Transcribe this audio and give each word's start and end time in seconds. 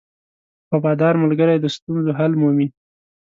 •وفادار 0.71 1.13
ملګری 1.23 1.57
د 1.59 1.65
ستونزو 1.75 2.11
حل 2.19 2.31
مومي. 2.41 2.67